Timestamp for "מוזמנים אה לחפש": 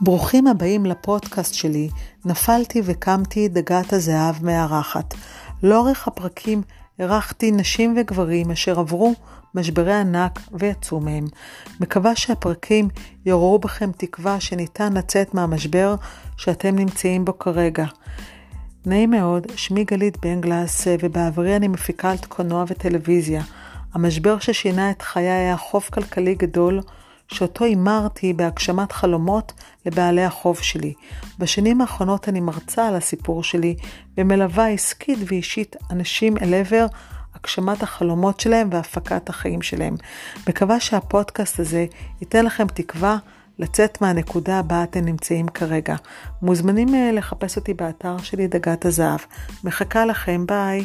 46.42-47.56